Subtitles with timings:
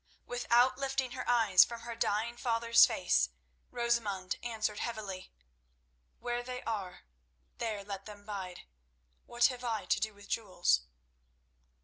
[0.25, 3.29] Without lifting her eyes from her dying father's face,
[3.69, 5.31] Rosamund answered heavily:
[6.17, 7.01] "Where they are,
[7.59, 8.61] there let them bide.
[9.27, 10.81] What have I to do with jewels?"